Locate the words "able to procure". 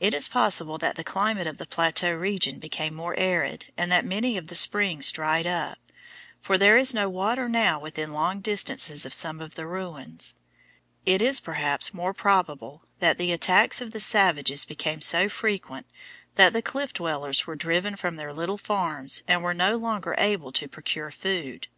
20.18-21.12